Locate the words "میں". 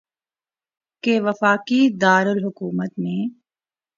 2.97-3.21